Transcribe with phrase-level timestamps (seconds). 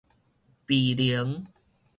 [0.65, 1.45] 庇能